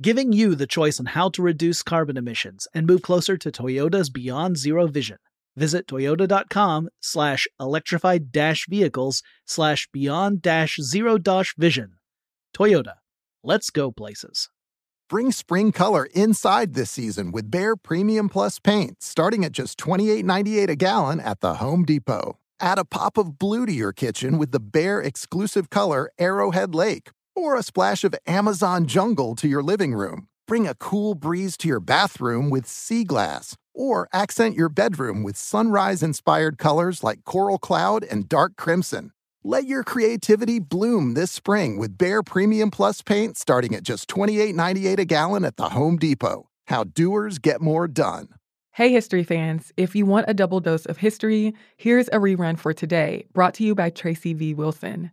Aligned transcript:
giving 0.00 0.32
you 0.32 0.54
the 0.54 0.66
choice 0.66 1.00
on 1.00 1.06
how 1.06 1.28
to 1.30 1.42
reduce 1.42 1.82
carbon 1.82 2.16
emissions 2.16 2.68
and 2.72 2.86
move 2.86 3.02
closer 3.02 3.36
to 3.36 3.50
Toyota's 3.50 4.10
Beyond 4.10 4.56
Zero 4.56 4.86
vision. 4.86 5.18
Visit 5.56 5.88
toyota.com 5.88 6.88
slash 7.00 7.48
electrified 7.58 8.30
dash 8.30 8.66
vehicles 8.68 9.24
slash 9.44 9.88
beyond 9.92 10.40
dash 10.40 10.76
zero 10.80 11.18
dash 11.18 11.54
vision. 11.58 11.94
Toyota. 12.56 12.94
Let's 13.42 13.70
go 13.70 13.90
places. 13.90 14.50
Bring 15.08 15.32
spring 15.32 15.72
color 15.72 16.06
inside 16.14 16.74
this 16.74 16.90
season 16.90 17.32
with 17.32 17.50
Behr 17.50 17.74
Premium 17.82 18.28
Plus 18.28 18.60
paint, 18.60 19.02
starting 19.02 19.44
at 19.44 19.52
just 19.52 19.78
$28.98 19.78 20.68
a 20.68 20.76
gallon 20.76 21.18
at 21.18 21.40
the 21.40 21.54
Home 21.54 21.84
Depot. 21.84 22.38
Add 22.60 22.78
a 22.78 22.84
pop 22.84 23.18
of 23.18 23.38
blue 23.38 23.66
to 23.66 23.72
your 23.72 23.92
kitchen 23.92 24.38
with 24.38 24.52
the 24.52 24.60
Behr 24.60 25.04
exclusive 25.04 25.70
color 25.70 26.10
Arrowhead 26.18 26.74
Lake 26.74 27.10
or 27.38 27.56
a 27.56 27.62
splash 27.62 28.04
of 28.04 28.14
Amazon 28.26 28.86
jungle 28.86 29.36
to 29.36 29.48
your 29.48 29.62
living 29.62 29.94
room. 29.94 30.26
Bring 30.48 30.66
a 30.66 30.74
cool 30.74 31.14
breeze 31.14 31.56
to 31.58 31.68
your 31.68 31.80
bathroom 31.80 32.50
with 32.50 32.66
sea 32.66 33.04
glass, 33.04 33.56
or 33.72 34.08
accent 34.12 34.56
your 34.56 34.68
bedroom 34.68 35.22
with 35.22 35.36
sunrise 35.36 36.02
inspired 36.02 36.58
colors 36.58 37.04
like 37.04 37.24
coral 37.24 37.58
cloud 37.58 38.02
and 38.02 38.28
dark 38.28 38.56
crimson. 38.56 39.12
Let 39.44 39.66
your 39.66 39.84
creativity 39.84 40.58
bloom 40.58 41.14
this 41.14 41.30
spring 41.30 41.78
with 41.78 41.96
Behr 41.96 42.26
Premium 42.26 42.70
Plus 42.70 43.02
paint 43.02 43.38
starting 43.38 43.74
at 43.74 43.84
just 43.84 44.08
$28.98 44.08 44.98
a 44.98 45.04
gallon 45.04 45.44
at 45.44 45.56
the 45.56 45.68
Home 45.68 45.96
Depot. 45.96 46.48
How 46.66 46.84
doers 46.84 47.38
get 47.38 47.60
more 47.60 47.86
done. 47.86 48.28
Hey, 48.72 48.90
history 48.90 49.24
fans. 49.24 49.72
If 49.76 49.94
you 49.94 50.06
want 50.06 50.26
a 50.28 50.34
double 50.34 50.60
dose 50.60 50.86
of 50.86 50.98
history, 50.98 51.54
here's 51.76 52.08
a 52.08 52.18
rerun 52.18 52.58
for 52.58 52.72
today, 52.72 53.26
brought 53.32 53.54
to 53.54 53.64
you 53.64 53.74
by 53.74 53.90
Tracy 53.90 54.34
V. 54.34 54.54
Wilson. 54.54 55.10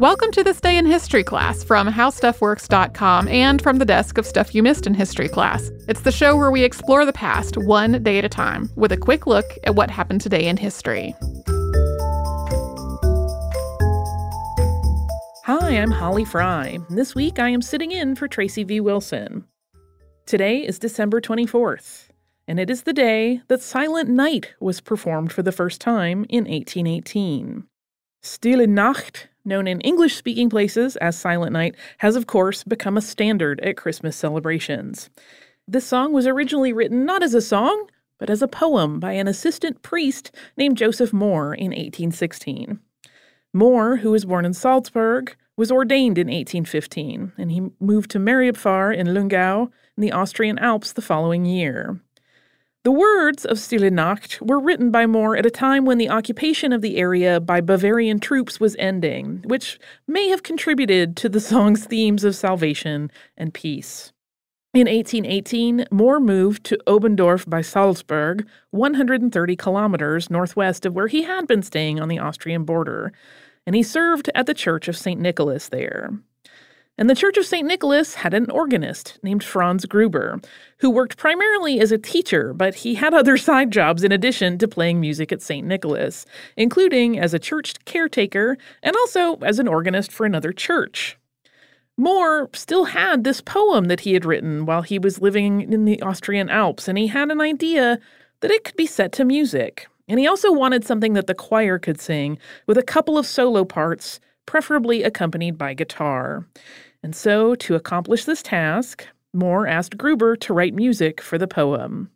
Welcome 0.00 0.30
to 0.32 0.42
this 0.42 0.62
day 0.62 0.78
in 0.78 0.86
history 0.86 1.22
class 1.22 1.62
from 1.62 1.86
howstuffworks.com 1.86 3.28
and 3.28 3.60
from 3.60 3.76
the 3.76 3.84
desk 3.84 4.16
of 4.16 4.24
Stuff 4.24 4.54
You 4.54 4.62
Missed 4.62 4.86
in 4.86 4.94
History 4.94 5.28
Class. 5.28 5.70
It's 5.88 6.00
the 6.00 6.10
show 6.10 6.38
where 6.38 6.50
we 6.50 6.64
explore 6.64 7.04
the 7.04 7.12
past 7.12 7.58
one 7.58 8.02
day 8.02 8.16
at 8.16 8.24
a 8.24 8.28
time 8.30 8.70
with 8.76 8.92
a 8.92 8.96
quick 8.96 9.26
look 9.26 9.44
at 9.64 9.74
what 9.74 9.90
happened 9.90 10.22
today 10.22 10.46
in 10.46 10.56
history. 10.56 11.14
Hi, 15.44 15.72
I'm 15.72 15.90
Holly 15.90 16.24
Fry. 16.24 16.78
This 16.88 17.14
week 17.14 17.38
I 17.38 17.50
am 17.50 17.60
sitting 17.60 17.92
in 17.92 18.16
for 18.16 18.26
Tracy 18.26 18.64
V. 18.64 18.80
Wilson. 18.80 19.44
Today 20.24 20.66
is 20.66 20.78
December 20.78 21.20
24th, 21.20 22.08
and 22.48 22.58
it 22.58 22.70
is 22.70 22.84
the 22.84 22.94
day 22.94 23.42
that 23.48 23.60
Silent 23.60 24.08
Night 24.08 24.54
was 24.60 24.80
performed 24.80 25.30
for 25.30 25.42
the 25.42 25.52
first 25.52 25.78
time 25.78 26.24
in 26.30 26.44
1818. 26.44 27.64
Stille 28.22 28.66
Nacht 28.66 29.28
known 29.44 29.66
in 29.66 29.80
English 29.80 30.16
speaking 30.16 30.50
places 30.50 30.96
as 30.96 31.18
Silent 31.18 31.52
Night, 31.52 31.74
has 31.98 32.16
of 32.16 32.26
course 32.26 32.64
become 32.64 32.96
a 32.96 33.02
standard 33.02 33.60
at 33.60 33.76
Christmas 33.76 34.16
celebrations. 34.16 35.10
This 35.66 35.86
song 35.86 36.12
was 36.12 36.26
originally 36.26 36.72
written 36.72 37.04
not 37.04 37.22
as 37.22 37.34
a 37.34 37.40
song, 37.40 37.88
but 38.18 38.30
as 38.30 38.42
a 38.42 38.48
poem 38.48 39.00
by 39.00 39.12
an 39.12 39.28
assistant 39.28 39.82
priest 39.82 40.30
named 40.56 40.76
Joseph 40.76 41.12
Mohr 41.12 41.54
in 41.54 41.70
1816. 41.70 42.80
Mohr, 43.54 43.98
who 44.00 44.10
was 44.10 44.24
born 44.24 44.44
in 44.44 44.52
Salzburg, 44.52 45.34
was 45.56 45.72
ordained 45.72 46.18
in 46.18 46.26
1815, 46.26 47.32
and 47.36 47.50
he 47.50 47.62
moved 47.80 48.10
to 48.10 48.18
Mariapfarr 48.18 48.96
in 48.96 49.08
Lungau 49.08 49.70
in 49.96 50.00
the 50.00 50.12
Austrian 50.12 50.58
Alps 50.58 50.92
the 50.92 51.02
following 51.02 51.44
year. 51.44 52.00
The 52.82 52.90
words 52.90 53.44
of 53.44 53.58
Stille 53.58 53.90
Nacht 53.90 54.40
were 54.40 54.58
written 54.58 54.90
by 54.90 55.04
Mohr 55.04 55.38
at 55.38 55.44
a 55.44 55.50
time 55.50 55.84
when 55.84 55.98
the 55.98 56.08
occupation 56.08 56.72
of 56.72 56.80
the 56.80 56.96
area 56.96 57.38
by 57.38 57.60
Bavarian 57.60 58.20
troops 58.20 58.58
was 58.58 58.74
ending, 58.78 59.42
which 59.44 59.78
may 60.08 60.28
have 60.28 60.42
contributed 60.42 61.14
to 61.18 61.28
the 61.28 61.40
song's 61.40 61.84
themes 61.84 62.24
of 62.24 62.34
salvation 62.34 63.10
and 63.36 63.52
peace. 63.52 64.14
In 64.72 64.86
1818, 64.86 65.88
Mohr 65.92 66.22
moved 66.22 66.64
to 66.64 66.78
Oberndorf 66.86 67.46
by 67.50 67.60
Salzburg, 67.60 68.48
130 68.70 69.56
kilometers 69.56 70.30
northwest 70.30 70.86
of 70.86 70.94
where 70.94 71.08
he 71.08 71.24
had 71.24 71.46
been 71.46 71.62
staying 71.62 72.00
on 72.00 72.08
the 72.08 72.18
Austrian 72.18 72.64
border, 72.64 73.12
and 73.66 73.76
he 73.76 73.82
served 73.82 74.30
at 74.34 74.46
the 74.46 74.54
Church 74.54 74.88
of 74.88 74.96
St. 74.96 75.20
Nicholas 75.20 75.68
there. 75.68 76.12
And 77.00 77.08
the 77.08 77.14
Church 77.14 77.38
of 77.38 77.46
St. 77.46 77.66
Nicholas 77.66 78.14
had 78.16 78.34
an 78.34 78.50
organist 78.50 79.18
named 79.22 79.42
Franz 79.42 79.86
Gruber, 79.86 80.38
who 80.80 80.90
worked 80.90 81.16
primarily 81.16 81.80
as 81.80 81.90
a 81.90 81.96
teacher, 81.96 82.52
but 82.52 82.74
he 82.74 82.94
had 82.94 83.14
other 83.14 83.36
side 83.38 83.70
jobs 83.70 84.04
in 84.04 84.12
addition 84.12 84.58
to 84.58 84.68
playing 84.68 85.00
music 85.00 85.32
at 85.32 85.40
St. 85.40 85.66
Nicholas, 85.66 86.26
including 86.58 87.18
as 87.18 87.32
a 87.32 87.38
church 87.38 87.82
caretaker 87.86 88.58
and 88.82 88.94
also 88.96 89.36
as 89.36 89.58
an 89.58 89.66
organist 89.66 90.12
for 90.12 90.26
another 90.26 90.52
church. 90.52 91.16
Mohr 91.98 92.54
still 92.54 92.84
had 92.84 93.24
this 93.24 93.40
poem 93.40 93.86
that 93.86 94.00
he 94.00 94.12
had 94.12 94.26
written 94.26 94.66
while 94.66 94.82
he 94.82 94.98
was 94.98 95.22
living 95.22 95.72
in 95.72 95.86
the 95.86 96.02
Austrian 96.02 96.50
Alps, 96.50 96.86
and 96.86 96.98
he 96.98 97.06
had 97.06 97.30
an 97.30 97.40
idea 97.40 97.98
that 98.40 98.50
it 98.50 98.62
could 98.62 98.76
be 98.76 98.86
set 98.86 99.10
to 99.12 99.24
music. 99.24 99.86
And 100.06 100.20
he 100.20 100.26
also 100.26 100.52
wanted 100.52 100.84
something 100.84 101.14
that 101.14 101.28
the 101.28 101.34
choir 101.34 101.78
could 101.78 101.98
sing, 101.98 102.36
with 102.66 102.76
a 102.76 102.82
couple 102.82 103.16
of 103.16 103.26
solo 103.26 103.64
parts, 103.64 104.20
preferably 104.44 105.02
accompanied 105.02 105.56
by 105.56 105.72
guitar. 105.72 106.44
And 107.02 107.16
so, 107.16 107.54
to 107.56 107.74
accomplish 107.74 108.24
this 108.24 108.42
task, 108.42 109.06
Mohr 109.34 109.68
asked 109.68 109.96
Gruber 109.96 110.36
to 110.36 110.52
write 110.52 110.74
music 110.74 111.20
for 111.20 111.38
the 111.38 111.48
poem. 111.48 112.10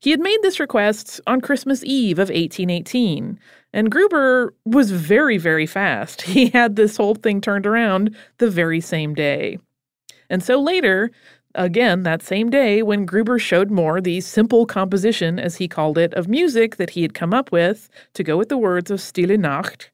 He 0.00 0.10
had 0.10 0.20
made 0.20 0.40
this 0.42 0.58
request 0.58 1.20
on 1.28 1.40
Christmas 1.40 1.84
Eve 1.84 2.18
of 2.18 2.28
1818, 2.28 3.38
and 3.72 3.90
Gruber 3.90 4.52
was 4.64 4.90
very, 4.90 5.38
very 5.38 5.66
fast. 5.66 6.22
He 6.32 6.48
had 6.48 6.74
this 6.74 6.96
whole 6.96 7.14
thing 7.14 7.40
turned 7.40 7.66
around 7.66 8.16
the 8.38 8.50
very 8.50 8.80
same 8.80 9.14
day. 9.14 9.58
And 10.28 10.42
so 10.42 10.60
later, 10.60 11.12
again 11.54 12.02
that 12.02 12.22
same 12.22 12.50
day, 12.50 12.82
when 12.82 13.06
Gruber 13.06 13.38
showed 13.38 13.70
Mohr 13.70 14.02
the 14.02 14.20
simple 14.22 14.66
composition, 14.66 15.38
as 15.38 15.56
he 15.56 15.68
called 15.68 15.98
it, 15.98 16.12
of 16.14 16.26
music 16.26 16.76
that 16.76 16.90
he 16.90 17.02
had 17.02 17.14
come 17.14 17.32
up 17.32 17.52
with 17.52 17.88
to 18.14 18.24
go 18.24 18.36
with 18.36 18.48
the 18.48 18.58
words 18.58 18.90
of 18.90 19.00
Stille 19.00 19.38
Nacht, 19.38 19.90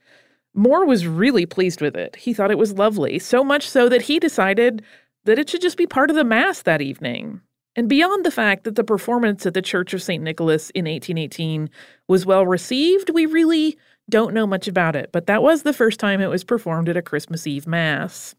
Mohr 0.58 0.86
was 0.86 1.06
really 1.06 1.46
pleased 1.46 1.80
with 1.80 1.96
it. 1.96 2.16
He 2.16 2.34
thought 2.34 2.50
it 2.50 2.58
was 2.58 2.72
lovely, 2.72 3.20
so 3.20 3.44
much 3.44 3.68
so 3.68 3.88
that 3.88 4.02
he 4.02 4.18
decided 4.18 4.82
that 5.24 5.38
it 5.38 5.48
should 5.48 5.62
just 5.62 5.76
be 5.76 5.86
part 5.86 6.10
of 6.10 6.16
the 6.16 6.24
Mass 6.24 6.62
that 6.62 6.82
evening. 6.82 7.40
And 7.76 7.88
beyond 7.88 8.24
the 8.24 8.32
fact 8.32 8.64
that 8.64 8.74
the 8.74 8.82
performance 8.82 9.46
at 9.46 9.54
the 9.54 9.62
Church 9.62 9.94
of 9.94 10.02
St. 10.02 10.22
Nicholas 10.22 10.70
in 10.70 10.86
1818 10.86 11.70
was 12.08 12.26
well 12.26 12.44
received, 12.44 13.10
we 13.10 13.24
really 13.24 13.78
don't 14.10 14.34
know 14.34 14.48
much 14.48 14.66
about 14.66 14.96
it, 14.96 15.10
but 15.12 15.26
that 15.26 15.42
was 15.42 15.62
the 15.62 15.72
first 15.72 16.00
time 16.00 16.20
it 16.20 16.26
was 16.26 16.42
performed 16.42 16.88
at 16.88 16.96
a 16.96 17.02
Christmas 17.02 17.46
Eve 17.46 17.66
Mass. 17.66 18.34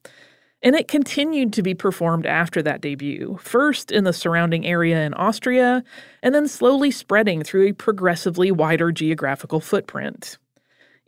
And 0.61 0.75
it 0.75 0.89
continued 0.89 1.53
to 1.53 1.63
be 1.63 1.73
performed 1.73 2.25
after 2.25 2.61
that 2.63 2.81
debut, 2.81 3.39
first 3.41 3.93
in 3.93 4.03
the 4.03 4.11
surrounding 4.11 4.65
area 4.65 5.05
in 5.05 5.13
Austria, 5.13 5.85
and 6.21 6.35
then 6.35 6.49
slowly 6.49 6.91
spreading 6.91 7.43
through 7.43 7.67
a 7.67 7.73
progressively 7.73 8.51
wider 8.51 8.91
geographical 8.91 9.61
footprint. 9.61 10.37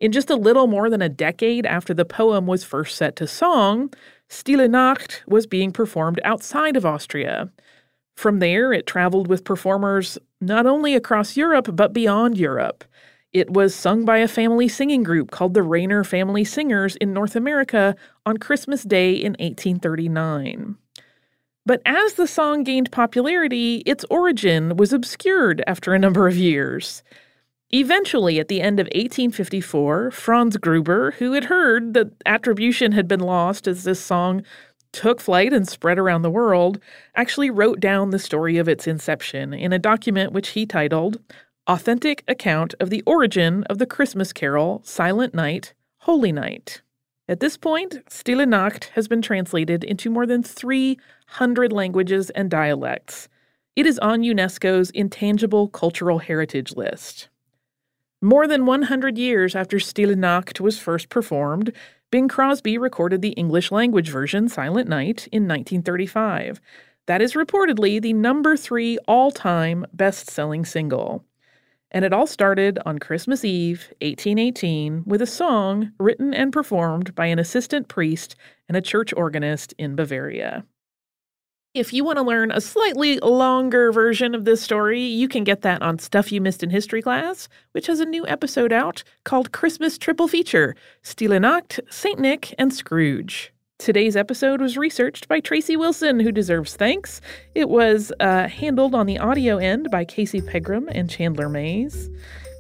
In 0.02 0.12
just 0.12 0.32
a 0.32 0.36
little 0.36 0.66
more 0.66 0.90
than 0.90 1.04
a 1.04 1.10
decade 1.10 1.64
after 1.68 1.94
the 1.94 2.06
poem 2.06 2.48
was 2.48 2.64
first 2.64 2.98
set 2.98 3.16
to 3.18 3.28
song, 3.28 3.94
Stille 4.30 4.68
Nacht 4.68 5.24
was 5.28 5.46
being 5.46 5.72
performed 5.72 6.20
outside 6.24 6.76
of 6.76 6.88
Austria. 6.88 7.52
From 8.16 8.40
there, 8.40 8.74
it 8.74 8.88
traveled 8.88 9.28
with 9.28 9.46
performers 9.46 10.18
not 10.42 10.66
only 10.66 10.96
across 10.96 11.38
Europe, 11.38 11.76
but 11.76 11.94
beyond 11.94 12.40
Europe. 12.40 12.84
It 13.32 13.52
was 13.52 13.76
sung 13.76 14.04
by 14.04 14.18
a 14.18 14.28
family 14.28 14.68
singing 14.68 15.04
group 15.04 15.30
called 15.30 15.54
the 15.54 15.62
Rainer 15.62 16.04
Family 16.04 16.44
Singers 16.44 16.96
in 16.96 17.14
North 17.14 17.36
America 17.36 17.96
on 18.26 18.38
Christmas 18.38 18.82
Day 18.82 19.14
in 19.14 19.34
1839. 19.34 20.78
But 21.64 21.80
as 21.86 22.14
the 22.14 22.26
song 22.26 22.64
gained 22.64 22.92
popularity, 22.92 23.84
its 23.86 24.04
origin 24.10 24.78
was 24.78 24.94
obscured 24.94 25.64
after 25.68 25.94
a 25.94 26.00
number 26.00 26.28
of 26.28 26.36
years. 26.36 27.04
Eventually, 27.74 28.38
at 28.40 28.50
the 28.50 28.62
end 28.62 28.82
of 28.82 28.86
1854, 28.88 30.12
Franz 30.12 30.58
Gruber, 30.58 31.12
who 31.12 31.32
had 31.32 31.46
heard 31.46 31.94
that 31.94 32.12
attribution 32.26 32.92
had 32.92 33.08
been 33.08 33.22
lost 33.22 33.66
as 33.66 33.86
this 33.86 34.02
song 34.02 34.44
took 34.92 35.22
flight 35.22 35.54
and 35.54 35.66
spread 35.66 35.98
around 35.98 36.22
the 36.22 36.30
world, 36.30 36.80
actually 37.16 37.50
wrote 37.50 37.80
down 37.80 38.10
the 38.10 38.20
story 38.20 38.58
of 38.58 38.68
its 38.68 38.88
inception 38.88 39.54
in 39.54 39.72
a 39.72 39.80
document 39.80 40.34
which 40.34 40.50
he 40.50 40.66
titled 40.66 41.22
Authentic 41.66 42.26
Account 42.28 42.76
of 42.82 42.90
the 42.90 43.04
Origin 43.06 43.64
of 43.66 43.78
the 43.78 43.86
Christmas 43.86 44.34
Carol 44.34 44.82
Silent 44.84 45.34
Night, 45.34 45.74
Holy 46.00 46.34
Night. 46.34 46.82
At 47.30 47.40
this 47.40 47.56
point, 47.56 48.02
Stille 48.10 48.46
Nacht 48.46 48.92
has 48.96 49.08
been 49.08 49.22
translated 49.22 49.86
into 49.86 50.10
more 50.10 50.26
than 50.26 50.44
300 50.44 51.72
languages 51.72 52.30
and 52.32 52.52
dialects. 52.52 53.30
It 53.78 53.86
is 53.86 53.98
on 54.00 54.24
UNESCO's 54.24 54.90
Intangible 54.90 55.70
Cultural 55.70 56.20
Heritage 56.20 56.76
List. 56.76 57.30
More 58.24 58.48
than 58.48 58.68
100 58.68 59.18
years 59.18 59.56
after 59.56 59.80
Stille 59.80 60.16
Nacht 60.16 60.62
was 60.62 60.78
first 60.78 61.10
performed, 61.10 61.74
Bing 62.12 62.28
Crosby 62.28 62.78
recorded 62.78 63.24
the 63.24 63.30
English 63.32 63.72
language 63.72 64.12
version, 64.12 64.48
Silent 64.48 64.88
Night, 64.88 65.28
in 65.32 65.48
1935. 65.48 66.62
That 67.08 67.24
is 67.24 67.34
reportedly 67.34 68.00
the 68.00 68.14
number 68.14 68.56
three 68.56 69.00
all 69.08 69.32
time 69.32 69.88
best 69.92 70.30
selling 70.30 70.66
single. 70.66 71.26
And 71.90 72.06
it 72.06 72.14
all 72.14 72.28
started 72.28 72.78
on 72.86 73.00
Christmas 73.00 73.44
Eve, 73.44 73.88
1818, 74.02 75.02
with 75.08 75.24
a 75.24 75.26
song 75.26 75.92
written 76.00 76.32
and 76.32 76.54
performed 76.54 77.16
by 77.16 77.26
an 77.26 77.40
assistant 77.40 77.88
priest 77.88 78.36
and 78.70 78.78
a 78.78 78.82
church 78.82 79.12
organist 79.18 79.74
in 79.80 79.96
Bavaria. 79.96 80.64
If 81.74 81.94
you 81.94 82.04
want 82.04 82.18
to 82.18 82.24
learn 82.24 82.52
a 82.52 82.60
slightly 82.60 83.18
longer 83.20 83.94
version 83.94 84.36
of 84.36 84.44
this 84.44 84.62
story, 84.62 85.02
you 85.02 85.30
can 85.30 85.46
get 85.46 85.62
that 85.62 85.82
on 85.82 86.00
Stuff 86.00 86.30
You 86.30 86.42
Missed 86.42 86.64
in 86.64 86.70
History 86.70 87.02
class, 87.02 87.48
which 87.72 87.88
has 87.88 88.02
a 88.02 88.06
new 88.06 88.28
episode 88.28 88.74
out 88.74 89.06
called 89.24 89.54
Christmas 89.54 89.98
Triple 89.98 90.28
Feature 90.28 90.76
Stille 91.02 91.40
Nacht, 91.40 91.80
St. 91.90 92.20
Nick, 92.20 92.54
and 92.58 92.74
Scrooge. 92.74 93.54
Today's 93.80 94.18
episode 94.18 94.60
was 94.60 94.76
researched 94.78 95.30
by 95.30 95.40
Tracy 95.40 95.78
Wilson, 95.78 96.20
who 96.20 96.34
deserves 96.34 96.76
thanks. 96.76 97.22
It 97.56 97.70
was 97.70 98.12
uh, 98.20 98.50
handled 98.50 98.94
on 98.94 99.06
the 99.06 99.20
audio 99.20 99.58
end 99.58 99.90
by 99.90 100.04
Casey 100.04 100.42
Pegram 100.42 100.90
and 100.92 101.10
Chandler 101.10 101.48
Mays. 101.48 102.10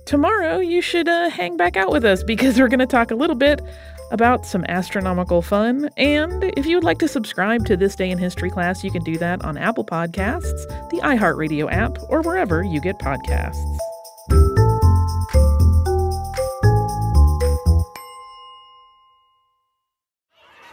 Tomorrow, 0.05 0.59
you 0.59 0.81
should 0.81 1.09
uh, 1.09 1.29
hang 1.29 1.57
back 1.57 1.75
out 1.75 1.91
with 1.91 2.05
us 2.05 2.23
because 2.23 2.57
we're 2.57 2.69
going 2.69 2.79
to 2.79 2.85
talk 2.85 3.11
a 3.11 3.15
little 3.15 3.35
bit 3.35 3.61
about 4.11 4.45
some 4.45 4.65
astronomical 4.69 5.41
fun. 5.41 5.89
And 5.97 6.43
if 6.55 6.65
you 6.65 6.77
would 6.77 6.83
like 6.83 6.99
to 6.99 7.07
subscribe 7.07 7.65
to 7.65 7.75
This 7.75 7.95
Day 7.95 8.11
in 8.11 8.17
History 8.17 8.49
class, 8.49 8.83
you 8.83 8.91
can 8.91 9.03
do 9.03 9.17
that 9.17 9.43
on 9.43 9.57
Apple 9.57 9.85
Podcasts, 9.85 10.67
the 10.89 10.99
iHeartRadio 11.01 11.71
app, 11.71 11.97
or 12.09 12.21
wherever 12.21 12.63
you 12.63 12.79
get 12.79 12.99
podcasts. 12.99 13.57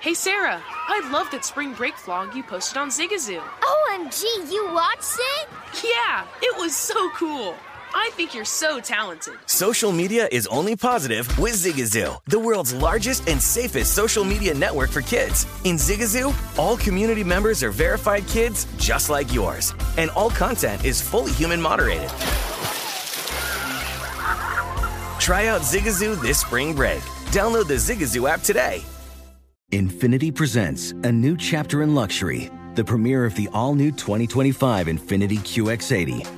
Hey 0.01 0.15
Sarah, 0.15 0.63
I 0.65 1.11
love 1.13 1.31
that 1.33 1.45
spring 1.45 1.75
break 1.75 1.95
vlog 1.95 2.35
you 2.35 2.43
posted 2.43 2.79
on 2.79 2.89
Zigazoo. 2.89 3.41
OMG, 3.41 4.23
you 4.51 4.73
watched 4.73 5.19
it? 5.19 5.49
Yeah, 5.85 6.25
it 6.41 6.57
was 6.59 6.75
so 6.75 7.11
cool. 7.11 7.55
I 8.01 8.11
think 8.13 8.33
you're 8.33 8.45
so 8.45 8.79
talented. 8.79 9.35
Social 9.47 9.91
media 9.91 10.29
is 10.31 10.47
only 10.47 10.77
positive 10.77 11.27
with 11.37 11.55
Zigazoo, 11.55 12.21
the 12.27 12.39
world's 12.39 12.73
largest 12.73 13.29
and 13.29 13.43
safest 13.43 13.93
social 13.93 14.25
media 14.25 14.55
network 14.55 14.91
for 14.91 15.03
kids. 15.03 15.47
In 15.65 15.75
Zigazoo, 15.75 16.33
all 16.57 16.77
community 16.77 17.25
members 17.25 17.61
are 17.65 17.73
verified 17.73 18.25
kids 18.29 18.69
just 18.77 19.11
like 19.11 19.35
yours, 19.35 19.75
and 19.97 20.11
all 20.11 20.31
content 20.31 20.85
is 20.85 21.03
fully 21.03 21.33
human 21.33 21.61
moderated. 21.61 22.09
Try 25.19 25.49
out 25.49 25.63
Zigazoo 25.63 26.23
this 26.23 26.39
spring 26.39 26.77
break. 26.77 27.01
Download 27.33 27.67
the 27.67 27.75
Zigazoo 27.75 28.31
app 28.31 28.43
today. 28.43 28.81
Infiniti 29.73 30.33
presents 30.33 30.93
a 31.03 31.11
new 31.11 31.37
chapter 31.37 31.83
in 31.83 31.97
luxury, 31.97 32.49
the 32.77 32.85
premiere 32.85 33.25
of 33.25 33.35
the 33.35 33.49
all 33.53 33.75
new 33.75 33.91
2025 33.91 34.87
Infiniti 34.87 35.39
QX80, 35.39 36.38